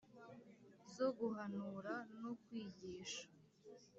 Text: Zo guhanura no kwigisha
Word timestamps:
Zo 0.95 1.07
guhanura 1.17 1.93
no 2.21 2.31
kwigisha 2.41 3.25